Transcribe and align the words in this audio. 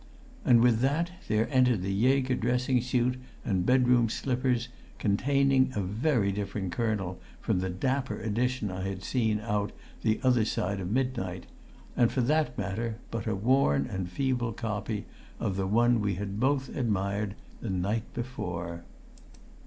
And 0.43 0.61
with 0.61 0.79
that 0.79 1.11
there 1.27 1.47
entered 1.51 1.83
the 1.83 1.93
Jaeger 1.93 2.33
dressing 2.33 2.81
suit 2.81 3.17
and 3.45 3.67
bedroom 3.67 4.09
slippers, 4.09 4.67
containing 4.97 5.71
a 5.75 5.79
very 5.81 6.31
different 6.31 6.71
colonel 6.71 7.19
from 7.39 7.59
the 7.59 7.69
dapper 7.69 8.19
edition 8.19 8.71
I 8.71 8.81
had 8.81 9.03
seen 9.03 9.39
out 9.41 9.69
on 9.69 9.77
the 10.01 10.19
other 10.23 10.43
side 10.43 10.79
of 10.79 10.89
midnight, 10.89 11.45
and 11.95 12.11
for 12.11 12.21
that 12.21 12.57
matter 12.57 12.97
but 13.11 13.27
a 13.27 13.35
worn 13.35 13.85
and 13.85 14.09
feeble 14.09 14.53
copy 14.53 15.05
of 15.39 15.55
the 15.55 15.67
one 15.67 16.01
we 16.01 16.15
had 16.15 16.39
both 16.39 16.75
admired 16.75 17.35
the 17.61 17.69
night 17.69 18.11
before. 18.15 18.83